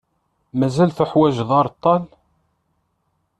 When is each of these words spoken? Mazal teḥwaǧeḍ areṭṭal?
Mazal 0.59 0.89
teḥwaǧeḍ 0.91 1.49
areṭṭal? 1.59 2.03